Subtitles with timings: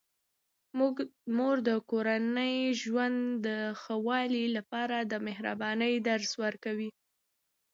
[1.37, 3.47] مور د کورني ژوند د
[3.81, 6.89] ښه والي لپاره د مهربانۍ درس ورکوي.